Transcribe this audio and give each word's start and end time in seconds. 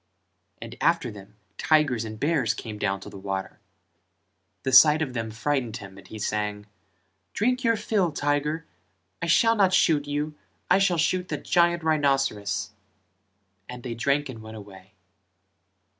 And 0.59 0.75
after 0.81 1.11
them 1.11 1.35
tigers 1.59 2.05
and 2.05 2.19
bears 2.19 2.55
came 2.55 2.79
down 2.79 3.01
to 3.01 3.09
the 3.11 3.19
water: 3.19 3.59
the 4.63 4.71
sight 4.71 4.99
of 4.99 5.13
them 5.13 5.29
frightened 5.29 5.77
him 5.77 5.95
and 5.95 6.07
he 6.07 6.17
sang: 6.17 6.65
"Drink 7.33 7.63
your 7.63 7.75
fill, 7.75 8.11
tiger, 8.11 8.65
I 9.21 9.27
shall 9.27 9.55
not 9.55 9.75
shoot 9.75 10.07
you. 10.07 10.33
I 10.71 10.79
shall 10.79 10.97
shoot 10.97 11.27
the 11.27 11.37
giant 11.37 11.83
rhinceros." 11.83 12.71
and 13.69 13.83
they 13.83 13.93
drank 13.93 14.27
and 14.27 14.41
went 14.41 14.57
away. 14.57 14.95